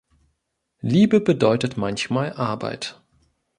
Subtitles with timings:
[0.81, 2.99] Liebe bedeutet manchmal Arbeit.